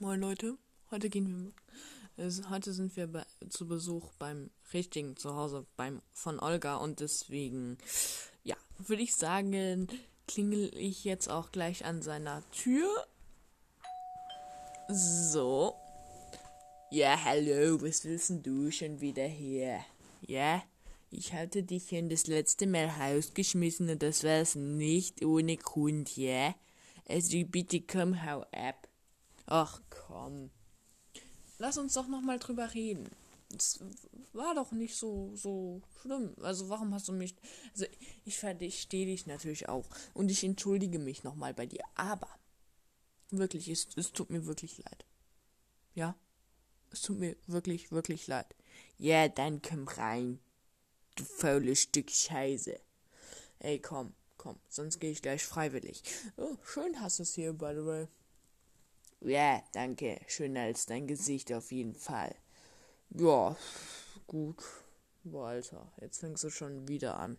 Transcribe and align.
Moin 0.00 0.20
Leute, 0.20 0.56
heute 0.92 1.10
gehen 1.10 1.52
wir, 2.16 2.24
äh, 2.24 2.30
heute 2.50 2.72
sind 2.72 2.94
wir 2.94 3.08
bei, 3.08 3.24
zu 3.48 3.66
Besuch 3.66 4.12
beim 4.20 4.48
richtigen 4.72 5.16
Zuhause 5.16 5.66
beim 5.76 6.02
von 6.12 6.38
Olga 6.38 6.76
und 6.76 7.00
deswegen, 7.00 7.78
ja, 8.44 8.54
würde 8.78 9.02
ich 9.02 9.16
sagen, 9.16 9.88
klingel 10.28 10.70
ich 10.76 11.02
jetzt 11.02 11.28
auch 11.28 11.50
gleich 11.50 11.84
an 11.84 12.00
seiner 12.00 12.48
Tür. 12.52 12.88
So. 14.88 15.74
Ja, 16.92 17.18
hallo, 17.24 17.82
was 17.82 18.04
willst 18.04 18.46
du 18.46 18.70
schon 18.70 19.00
wieder 19.00 19.26
hier? 19.26 19.80
Ja, 20.20 20.62
ich 21.10 21.32
hatte 21.32 21.64
dich 21.64 21.88
hier 21.88 22.08
das 22.08 22.28
letzte 22.28 22.68
Mal 22.68 22.86
rausgeschmissen 22.86 23.90
und 23.90 24.00
das 24.00 24.22
war's 24.22 24.54
nicht 24.54 25.24
ohne 25.24 25.56
Grund, 25.56 26.16
ja? 26.16 26.54
Also 27.08 27.42
bitte 27.46 27.80
komm, 27.80 28.24
hau 28.24 28.42
ab. 28.52 28.87
Ach 29.50 29.80
komm. 29.88 30.50
Lass 31.56 31.78
uns 31.78 31.94
doch 31.94 32.06
noch 32.06 32.20
mal 32.20 32.38
drüber 32.38 32.74
reden. 32.74 33.08
Es 33.56 33.80
war 34.34 34.54
doch 34.54 34.72
nicht 34.72 34.94
so 34.94 35.34
so 35.36 35.80
schlimm. 36.02 36.34
Also 36.42 36.68
warum 36.68 36.92
hast 36.92 37.08
du 37.08 37.12
mich? 37.12 37.34
Also 37.72 37.86
ich 38.26 38.38
verstehe 38.38 39.06
dich 39.06 39.26
natürlich 39.26 39.66
auch 39.70 39.86
und 40.12 40.30
ich 40.30 40.44
entschuldige 40.44 40.98
mich 40.98 41.24
noch 41.24 41.34
mal 41.34 41.54
bei 41.54 41.64
dir. 41.64 41.82
Aber 41.94 42.28
wirklich, 43.30 43.68
es, 43.68 43.88
es 43.96 44.12
tut 44.12 44.28
mir 44.28 44.44
wirklich 44.44 44.76
leid. 44.84 45.06
Ja, 45.94 46.14
es 46.90 47.00
tut 47.00 47.18
mir 47.18 47.34
wirklich 47.46 47.90
wirklich 47.90 48.26
leid. 48.26 48.54
Ja, 48.98 49.28
dann 49.28 49.62
komm 49.62 49.88
rein, 49.88 50.40
du 51.14 51.24
faules 51.24 51.80
Stück 51.80 52.10
Scheiße. 52.10 52.78
Ey, 53.60 53.80
komm, 53.80 54.12
komm, 54.36 54.60
sonst 54.68 55.00
gehe 55.00 55.10
ich 55.10 55.22
gleich 55.22 55.42
freiwillig. 55.42 56.02
Oh, 56.36 56.58
schön 56.62 57.00
hast 57.00 57.18
du 57.18 57.22
es 57.22 57.34
hier, 57.34 57.54
by 57.54 57.72
the 57.74 57.86
way. 57.86 58.08
Ja, 59.20 59.62
danke. 59.72 60.20
Schöner 60.26 60.62
als 60.62 60.86
dein 60.86 61.06
Gesicht 61.06 61.52
auf 61.52 61.72
jeden 61.72 61.94
Fall. 61.94 62.34
Ja, 63.10 63.56
gut. 64.26 64.62
Boah, 65.24 65.48
Alter, 65.48 65.92
jetzt 66.00 66.18
fängst 66.18 66.44
du 66.44 66.50
schon 66.50 66.88
wieder 66.88 67.18
an. 67.18 67.38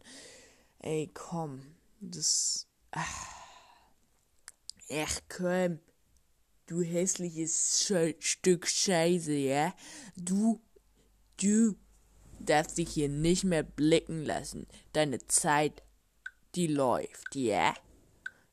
Ey, 0.80 1.10
komm. 1.14 1.62
Das. 2.02 2.68
Ach, 2.92 3.40
Ach 4.92 5.20
komm. 5.30 5.80
Du 6.66 6.82
hässliches 6.82 7.84
Sche 7.84 8.16
Stück 8.20 8.68
Scheiße, 8.68 9.34
ja? 9.34 9.74
Du. 10.16 10.62
Du 11.42 11.76
darfst 12.40 12.78
dich 12.78 12.90
hier 12.90 13.08
nicht 13.08 13.44
mehr 13.44 13.64
blicken 13.64 14.26
lassen. 14.26 14.68
Deine 14.94 15.20
Zeit, 15.28 15.84
die 16.56 16.68
läuft, 16.68 17.36
ja? 17.36 17.74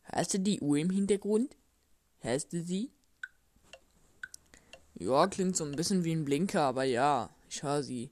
Hast 0.05 0.35
du 0.35 0.39
die 0.39 0.61
Uhr 0.61 0.77
im 0.77 0.91
Hintergrund? 0.91 1.57
Hast 2.21 2.53
du 2.53 2.63
sie? 2.63 2.93
Ja, 4.99 5.27
klingt 5.27 5.57
so 5.57 5.65
ein 5.65 5.77
bisschen 5.77 6.05
wie 6.05 6.13
ein 6.13 6.25
Blinker, 6.25 6.63
aber 6.63 6.85
ja, 6.85 7.29
ich 7.51 7.63
höre 7.63 7.83
sie. 7.83 8.11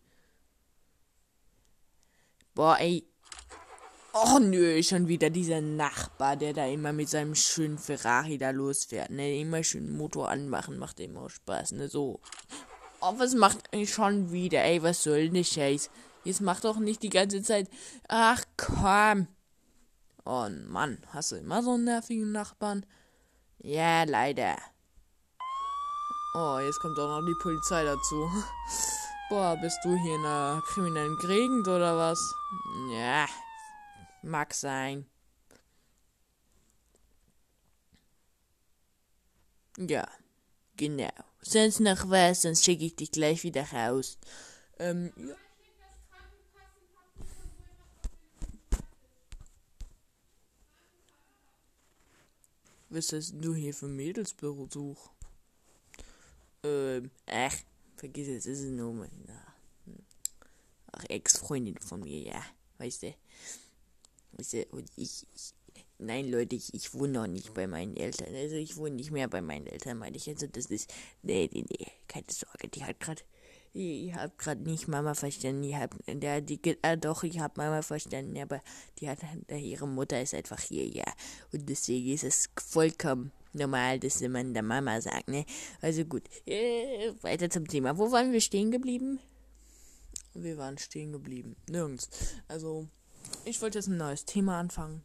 Boah, 2.54 2.76
ey. 2.78 3.06
Oh 4.12 4.38
nö, 4.38 4.80
schon 4.82 5.08
wieder 5.08 5.30
dieser 5.30 5.60
Nachbar, 5.60 6.36
der 6.36 6.52
da 6.52 6.66
immer 6.66 6.92
mit 6.92 7.08
seinem 7.08 7.34
schönen 7.34 7.78
Ferrari 7.78 8.38
da 8.38 8.50
losfährt, 8.50 9.10
ne? 9.10 9.40
Immer 9.40 9.64
schön 9.64 9.96
Motor 9.96 10.28
anmachen, 10.28 10.78
macht 10.78 11.00
immer 11.00 11.28
Spaß, 11.28 11.72
ne? 11.72 11.88
So. 11.88 12.20
Oh, 13.00 13.14
was 13.18 13.34
macht 13.34 13.60
ey, 13.72 13.86
schon 13.86 14.30
wieder, 14.30 14.62
ey, 14.62 14.82
was 14.82 15.02
soll 15.02 15.30
ne 15.30 15.42
Scheiß? 15.42 15.90
Jetzt 16.22 16.42
macht 16.42 16.64
doch 16.64 16.78
nicht 16.78 17.02
die 17.02 17.10
ganze 17.10 17.42
Zeit. 17.42 17.68
Ach 18.08 18.42
komm. 18.56 19.26
Oh 20.24 20.48
Mann, 20.68 20.98
hast 21.08 21.32
du 21.32 21.36
immer 21.36 21.62
so 21.62 21.72
einen 21.72 21.84
nervigen 21.84 22.30
Nachbarn? 22.30 22.86
Ja, 23.58 24.04
leider. 24.04 24.56
Oh, 26.36 26.58
jetzt 26.58 26.80
kommt 26.80 26.98
auch 26.98 27.20
noch 27.20 27.24
die 27.24 27.36
Polizei 27.36 27.84
dazu. 27.84 28.28
Boah, 29.30 29.56
bist 29.56 29.78
du 29.84 29.94
hier 29.94 30.16
in 30.16 30.26
einer 30.26 30.60
kriminellen 30.66 31.16
Gegend 31.18 31.68
oder 31.68 31.96
was? 31.96 32.18
Ja, 32.90 33.28
mag 34.22 34.52
sein. 34.52 35.06
Ja, 39.78 40.08
genau. 40.76 41.12
Sonst 41.40 41.78
noch 41.78 42.10
was, 42.10 42.42
sonst 42.42 42.64
schicke 42.64 42.84
ich 42.84 42.96
dich 42.96 43.12
gleich 43.12 43.44
wieder 43.44 43.70
raus. 43.72 44.18
Ähm, 44.80 45.12
ja. 45.16 45.36
Was 52.88 53.12
hast 53.12 53.34
du 53.34 53.54
hier 53.54 53.72
für 53.72 53.88
Mädelsbesuch? 53.88 55.10
Ähm, 56.94 57.10
ach, 57.26 57.56
vergiss 57.96 58.28
es, 58.28 58.46
ist 58.46 58.60
es 58.60 58.70
nur 58.70 58.92
meine 58.92 59.42
ach, 60.92 61.04
Ex-Freundin 61.08 61.78
von 61.78 62.00
mir, 62.00 62.20
ja, 62.20 62.42
weißt 62.78 63.04
du. 63.04 63.14
Weißt 64.32 64.52
du, 64.52 64.64
und 64.70 64.90
ich, 64.96 65.26
ich 65.34 65.54
nein, 65.98 66.30
Leute, 66.30 66.56
ich, 66.56 66.72
ich 66.74 66.94
wohne 66.94 67.12
noch 67.12 67.26
nicht 67.26 67.54
bei 67.54 67.66
meinen 67.66 67.96
Eltern, 67.96 68.34
also 68.34 68.56
ich 68.56 68.76
wohne 68.76 68.96
nicht 68.96 69.10
mehr 69.10 69.28
bei 69.28 69.40
meinen 69.40 69.66
Eltern, 69.66 69.98
meine 69.98 70.16
ich, 70.16 70.28
also 70.28 70.46
das 70.46 70.66
ist, 70.66 70.92
nee, 71.22 71.48
nee, 71.52 71.64
nee, 71.68 71.86
keine 72.08 72.26
Sorge, 72.30 72.68
die 72.68 72.84
hat 72.84 73.00
grad, 73.00 73.24
ich 73.72 74.14
hab 74.14 74.38
grad 74.38 74.60
nicht 74.60 74.86
Mama 74.86 75.14
verstanden, 75.14 75.64
ich 75.64 75.74
hab, 75.74 75.96
der, 76.06 76.40
die, 76.40 76.60
ah, 76.82 76.96
doch, 76.96 77.22
ich 77.24 77.40
hab 77.40 77.56
Mama 77.56 77.82
verstanden, 77.82 78.38
aber 78.38 78.62
die 78.98 79.08
hat, 79.08 79.18
ihre 79.50 79.88
Mutter 79.88 80.20
ist 80.20 80.34
einfach 80.34 80.60
hier, 80.60 80.86
ja, 80.86 81.10
und 81.52 81.68
deswegen 81.68 82.12
ist 82.12 82.24
es 82.24 82.50
vollkommen 82.56 83.32
normal, 83.54 83.98
dass 84.00 84.20
man 84.20 84.54
der 84.54 84.62
Mama 84.62 85.00
sagt, 85.00 85.28
ne? 85.28 85.46
Also 85.80 86.04
gut, 86.04 86.22
äh, 86.46 87.12
weiter 87.22 87.50
zum 87.50 87.66
Thema. 87.66 87.96
Wo 87.98 88.10
waren 88.12 88.32
wir 88.32 88.40
stehen 88.40 88.70
geblieben? 88.70 89.20
Wir 90.34 90.58
waren 90.58 90.78
stehen 90.78 91.12
geblieben. 91.12 91.56
Nirgends. 91.68 92.10
Also, 92.48 92.88
ich 93.44 93.62
wollte 93.62 93.78
jetzt 93.78 93.88
ein 93.88 93.96
neues 93.96 94.24
Thema 94.24 94.58
anfangen. 94.58 95.04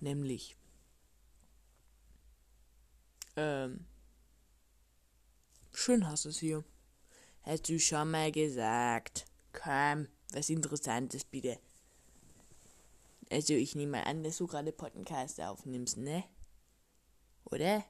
Nämlich, 0.00 0.56
ähm, 3.36 3.84
schön 5.72 6.08
hast 6.08 6.24
du 6.24 6.28
es 6.28 6.38
hier. 6.38 6.64
Hast 7.42 7.68
du 7.68 7.80
schon 7.80 8.10
mal 8.12 8.30
gesagt. 8.30 9.24
Komm, 9.52 10.06
was 10.32 10.50
Interessantes 10.50 11.24
bitte. 11.24 11.58
Also, 13.30 13.54
ich 13.54 13.74
nehme 13.74 13.92
mal 13.92 14.04
an, 14.04 14.22
dass 14.22 14.38
du 14.38 14.46
gerade 14.46 14.72
Podcast 14.72 15.40
aufnimmst, 15.40 15.96
ne? 15.96 16.24
Oder? 17.50 17.84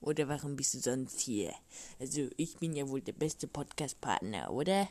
Oder 0.00 0.28
warum 0.28 0.56
bist 0.56 0.74
du 0.74 0.78
sonst 0.78 1.20
hier? 1.20 1.54
Also, 1.98 2.28
ich 2.36 2.56
bin 2.58 2.74
ja 2.76 2.88
wohl 2.88 3.00
der 3.00 3.12
beste 3.12 3.46
Podcast-Partner, 3.46 4.50
oder? 4.50 4.88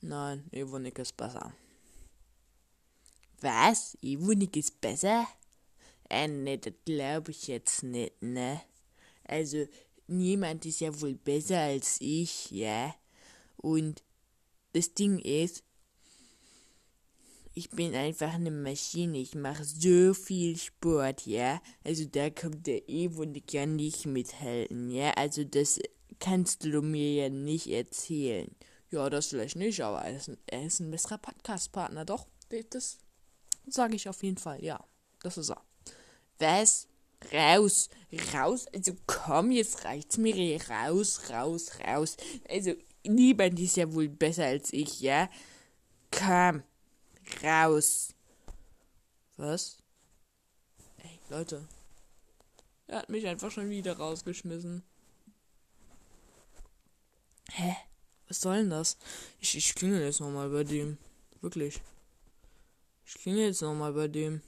Nein, 0.00 0.44
Evonik 0.50 0.98
ist 0.98 1.16
besser. 1.16 1.52
Was? 3.40 3.98
Evonik 4.02 4.56
ist 4.56 4.80
besser? 4.80 5.26
Äh, 6.08 6.28
ne, 6.28 6.58
das 6.58 6.72
glaube 6.84 7.32
ich 7.32 7.48
jetzt 7.48 7.82
nicht, 7.82 8.22
ne? 8.22 8.62
Also, 9.24 9.66
niemand 10.06 10.64
ist 10.66 10.80
ja 10.80 11.00
wohl 11.00 11.14
besser 11.14 11.60
als 11.60 11.98
ich, 12.00 12.50
ja? 12.50 12.94
Und 13.58 14.02
das 14.72 14.94
Ding 14.94 15.18
ist, 15.18 15.62
ich 17.54 17.70
bin 17.70 17.94
einfach 17.94 18.34
eine 18.34 18.50
Maschine. 18.50 19.18
Ich 19.18 19.34
mache 19.34 19.64
so 19.64 20.14
viel 20.14 20.56
Sport, 20.56 21.26
ja. 21.26 21.60
Also 21.84 22.04
da 22.04 22.30
kommt 22.30 22.66
der 22.66 22.88
Evonik 22.88 23.52
ja 23.52 23.66
nicht 23.66 24.06
mithalten, 24.06 24.90
ja. 24.90 25.12
Also 25.14 25.44
das 25.44 25.80
kannst 26.20 26.64
du 26.64 26.80
mir 26.82 27.12
ja 27.14 27.28
nicht 27.28 27.66
erzählen. 27.66 28.54
Ja, 28.90 29.08
das 29.10 29.28
vielleicht 29.28 29.56
nicht, 29.56 29.80
aber 29.80 30.02
er 30.02 30.16
ist 30.16 30.28
ein, 30.28 30.38
er 30.46 30.64
ist 30.64 30.80
ein 30.80 30.90
besserer 30.90 31.18
Podcast-Partner, 31.18 32.04
doch. 32.04 32.26
Das 32.70 32.98
sage 33.66 33.96
ich 33.96 34.08
auf 34.08 34.22
jeden 34.22 34.38
Fall, 34.38 34.62
ja. 34.64 34.84
Das 35.22 35.38
ist 35.38 35.50
er. 35.50 35.62
Was? 36.38 36.88
Raus, 37.32 37.90
raus, 38.32 38.66
also 38.74 38.92
komm, 39.06 39.50
jetzt 39.50 39.84
reicht's 39.84 40.16
mir, 40.16 40.58
raus, 40.70 41.28
raus, 41.28 41.72
raus. 41.86 42.16
Also, 42.48 42.72
niemand 43.04 43.60
ist 43.60 43.76
ja 43.76 43.92
wohl 43.92 44.08
besser 44.08 44.46
als 44.46 44.72
ich, 44.72 45.00
ja? 45.00 45.28
Komm 46.10 46.62
raus. 47.42 48.14
Was? 49.36 49.78
Ey, 50.98 51.18
Leute. 51.30 51.66
Er 52.86 52.98
hat 52.98 53.08
mich 53.08 53.26
einfach 53.26 53.50
schon 53.50 53.70
wieder 53.70 53.96
rausgeschmissen. 53.96 54.82
Hä? 57.52 57.76
Was 58.28 58.40
soll 58.40 58.58
denn 58.58 58.70
das? 58.70 58.96
Ich, 59.40 59.56
ich 59.56 59.74
klingel 59.74 60.02
jetzt 60.02 60.20
nochmal 60.20 60.50
bei 60.50 60.64
dem. 60.64 60.98
Wirklich. 61.40 61.80
Ich 63.04 63.14
klingel 63.14 63.46
jetzt 63.46 63.62
nochmal 63.62 63.92
bei 63.92 64.08
dem. 64.08 64.42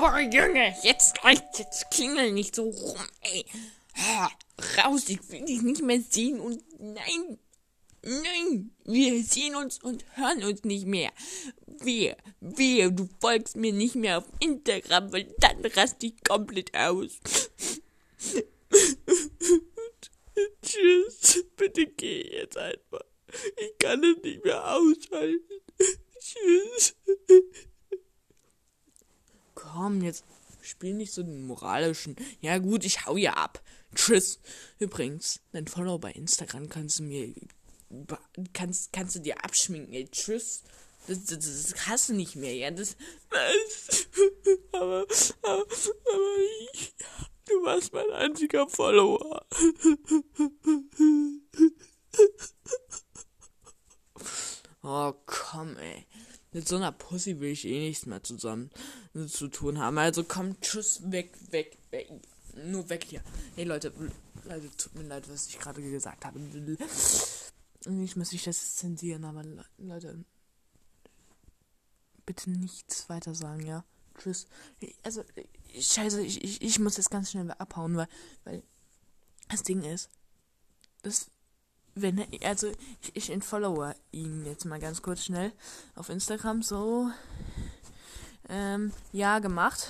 Boah, 0.00 0.18
Junge, 0.18 0.74
jetzt 0.82 1.22
reicht, 1.22 1.58
jetzt 1.58 1.90
klingel 1.90 2.32
nicht 2.32 2.54
so 2.54 2.70
rum, 2.70 2.96
ey. 3.20 3.44
Raus, 4.78 5.06
ich 5.10 5.30
will 5.30 5.44
dich 5.44 5.60
nicht 5.60 5.82
mehr 5.82 6.00
sehen 6.00 6.40
und 6.40 6.64
nein. 6.78 7.38
Nein, 8.02 8.74
wir 8.84 9.22
sehen 9.22 9.56
uns 9.56 9.78
und 9.82 10.02
hören 10.16 10.42
uns 10.42 10.64
nicht 10.64 10.86
mehr. 10.86 11.12
Wehe, 11.66 12.16
wehe, 12.40 12.90
du 12.90 13.10
folgst 13.20 13.56
mir 13.56 13.74
nicht 13.74 13.94
mehr 13.94 14.16
auf 14.16 14.24
Instagram, 14.38 15.12
weil 15.12 15.24
dann 15.36 15.62
raste 15.66 16.06
ich 16.06 16.24
komplett 16.24 16.74
aus. 16.74 17.20
Tschüss, 20.62 21.44
bitte 21.58 21.84
geh 21.88 22.22
jetzt 22.38 22.56
einfach. 22.56 23.04
Ich 23.28 23.76
kann 23.78 24.02
es 24.02 24.16
nicht 24.22 24.46
mehr 24.46 24.66
aushalten. 24.66 25.60
Tschüss. 26.18 26.96
Komm, 29.60 30.02
jetzt 30.02 30.24
spiel 30.62 30.94
nicht 30.94 31.12
so 31.12 31.22
den 31.22 31.46
moralischen. 31.46 32.16
Ja 32.40 32.56
gut, 32.58 32.84
ich 32.84 33.04
hau 33.04 33.16
ja 33.16 33.34
ab. 33.34 33.62
Tschüss. 33.94 34.40
Übrigens, 34.78 35.40
dein 35.52 35.66
Follow 35.66 35.98
bei 35.98 36.12
Instagram 36.12 36.70
kannst 36.70 36.98
du 36.98 37.02
mir 37.02 37.34
kannst 38.52 38.92
kannst 38.92 39.16
du 39.16 39.20
dir 39.20 39.42
abschminken. 39.44 39.92
Ey, 39.92 40.08
tschüss. 40.08 40.62
Das, 41.06 41.24
das, 41.24 41.40
das 41.40 41.74
hast 41.88 42.08
du 42.08 42.14
nicht 42.14 42.36
mehr, 42.36 42.54
ja. 42.54 42.70
Das. 42.70 42.96
aber, 44.72 45.06
aber, 45.42 45.62
aber 45.62 46.38
ich, 46.72 46.94
du 47.46 47.62
warst 47.62 47.92
mein 47.92 48.10
einziger 48.12 48.66
Follower. 48.68 49.44
oh, 54.82 55.12
komm, 55.26 55.76
ey. 55.76 56.06
Mit 56.52 56.66
so 56.66 56.76
einer 56.76 56.92
Pussy 56.92 57.38
will 57.38 57.50
ich 57.50 57.64
eh 57.64 57.78
nichts 57.78 58.06
mehr 58.06 58.22
zusammen 58.22 58.70
zu 59.28 59.48
tun 59.48 59.78
haben. 59.78 59.98
Also 59.98 60.24
komm, 60.24 60.60
tschüss, 60.60 61.00
weg, 61.10 61.32
weg, 61.50 61.78
weg. 61.90 62.10
Nur 62.64 62.88
weg 62.88 63.04
hier. 63.04 63.22
Hey 63.54 63.64
Leute, 63.64 63.92
Leute, 64.44 64.68
tut 64.76 64.94
mir 64.96 65.04
leid, 65.04 65.28
was 65.30 65.46
ich 65.46 65.58
gerade 65.58 65.80
gesagt 65.80 66.24
habe. 66.24 66.40
Ich 68.02 68.16
muss 68.16 68.32
ich 68.32 68.44
das 68.44 68.76
zensieren, 68.76 69.24
aber 69.24 69.44
Leute, 69.78 70.24
bitte 72.26 72.50
nichts 72.50 73.08
weiter 73.08 73.34
sagen, 73.34 73.64
ja? 73.64 73.84
Tschüss. 74.18 74.46
Also, 75.02 75.24
scheiße, 75.78 76.22
ich, 76.22 76.42
ich, 76.44 76.62
ich 76.62 76.78
muss 76.78 76.96
jetzt 76.96 77.10
ganz 77.10 77.30
schnell 77.30 77.50
abhauen, 77.52 77.96
weil, 77.96 78.08
weil 78.44 78.62
das 79.48 79.62
Ding 79.62 79.82
ist, 79.82 80.10
das 81.02 81.30
wenn 82.02 82.18
er, 82.18 82.48
also 82.48 82.70
ich, 83.02 83.16
ich 83.16 83.30
entfollower 83.30 83.94
ihn 84.12 84.44
jetzt 84.46 84.64
mal 84.64 84.80
ganz 84.80 85.02
kurz 85.02 85.24
schnell 85.24 85.52
auf 85.94 86.08
Instagram 86.08 86.62
so 86.62 87.10
ähm, 88.48 88.92
ja 89.12 89.38
gemacht. 89.38 89.88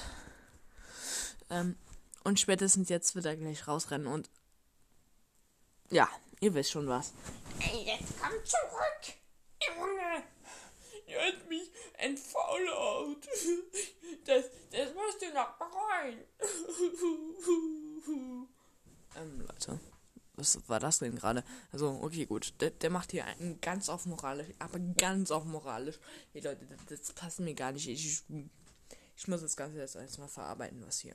Ähm, 1.50 1.76
und 2.24 2.38
spätestens 2.38 2.88
jetzt 2.88 3.14
wird 3.14 3.26
er 3.26 3.36
gleich 3.36 3.66
rausrennen 3.66 4.06
und 4.06 4.30
ja 5.90 6.08
ihr 6.40 6.54
wisst 6.54 6.70
schon 6.70 6.88
was. 6.88 7.12
Ey, 7.60 7.84
jetzt 7.84 8.14
komm 8.20 8.32
zurück 8.44 9.16
Junge. 9.62 10.22
Ihr 11.06 11.18
habt 11.20 11.48
mich 11.48 11.70
entfollowt. 11.94 13.26
Das 14.24 14.44
das 14.70 14.94
musst 14.94 15.22
du 15.22 15.32
noch 15.34 15.56
bereuen. 15.58 16.20
Ähm 19.16 19.40
Leute 19.40 19.80
was 20.40 20.68
war 20.68 20.80
das 20.80 20.98
denn 20.98 21.14
gerade? 21.14 21.44
Also, 21.72 21.98
okay, 22.02 22.26
gut. 22.26 22.54
Der, 22.60 22.70
der 22.70 22.90
macht 22.90 23.12
hier 23.12 23.24
einen 23.26 23.60
ganz 23.60 23.88
auf 23.88 24.06
moralisch, 24.06 24.48
aber 24.58 24.78
ganz 24.78 25.30
auf 25.30 25.44
moralisch. 25.44 25.98
Hey 26.32 26.42
Leute, 26.42 26.66
das, 26.66 27.00
das 27.00 27.12
passt 27.12 27.40
mir 27.40 27.54
gar 27.54 27.72
nicht. 27.72 27.88
Ich, 27.88 28.22
ich 29.16 29.28
muss 29.28 29.42
das 29.42 29.56
Ganze 29.56 29.78
jetzt 29.78 29.96
erstmal 29.96 30.28
verarbeiten, 30.28 30.82
was 30.86 31.00
hier 31.00 31.14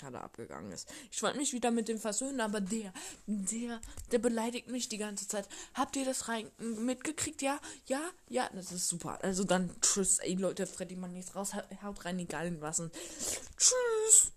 gerade 0.00 0.20
abgegangen 0.20 0.72
ist. 0.72 0.92
Ich 1.10 1.22
wollte 1.22 1.38
mich 1.38 1.52
wieder 1.52 1.70
mit 1.70 1.88
dem 1.88 1.98
versöhnen, 1.98 2.40
aber 2.40 2.60
der, 2.60 2.92
der, 3.26 3.80
der 4.10 4.18
beleidigt 4.18 4.68
mich 4.68 4.88
die 4.88 4.98
ganze 4.98 5.28
Zeit. 5.28 5.48
Habt 5.74 5.96
ihr 5.96 6.04
das 6.04 6.28
rein 6.28 6.50
mitgekriegt? 6.58 7.42
Ja, 7.42 7.60
ja, 7.86 8.00
ja, 8.28 8.50
das 8.52 8.72
ist 8.72 8.88
super. 8.88 9.18
Also 9.22 9.44
dann 9.44 9.70
tschüss, 9.80 10.18
ey 10.18 10.34
Leute, 10.34 10.66
Freddy 10.66 10.96
man 10.96 11.12
nichts 11.12 11.34
raus, 11.34 11.52
haut 11.82 12.04
rein, 12.04 12.18
egal 12.18 12.46
in 12.48 12.60
was. 12.60 12.80
Und 12.80 12.92
tschüss. 13.56 14.32